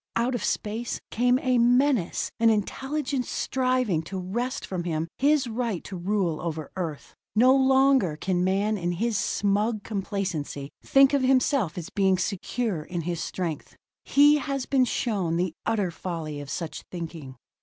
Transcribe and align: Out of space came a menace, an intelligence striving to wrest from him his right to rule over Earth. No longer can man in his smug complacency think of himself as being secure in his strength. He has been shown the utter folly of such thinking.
Out 0.15 0.33
of 0.33 0.43
space 0.43 0.99
came 1.11 1.37
a 1.43 1.59
menace, 1.59 2.31
an 2.39 2.49
intelligence 2.49 3.29
striving 3.29 4.01
to 4.01 4.17
wrest 4.17 4.65
from 4.65 4.83
him 4.83 5.07
his 5.19 5.45
right 5.47 5.83
to 5.83 5.95
rule 5.95 6.41
over 6.41 6.71
Earth. 6.75 7.13
No 7.35 7.55
longer 7.55 8.17
can 8.17 8.43
man 8.43 8.79
in 8.79 8.93
his 8.93 9.15
smug 9.15 9.83
complacency 9.83 10.71
think 10.81 11.13
of 11.13 11.21
himself 11.21 11.77
as 11.77 11.91
being 11.91 12.17
secure 12.17 12.81
in 12.81 13.01
his 13.01 13.19
strength. 13.23 13.75
He 14.03 14.37
has 14.39 14.65
been 14.65 14.85
shown 14.85 15.35
the 15.37 15.53
utter 15.67 15.91
folly 15.91 16.41
of 16.41 16.49
such 16.49 16.81
thinking. 16.89 17.35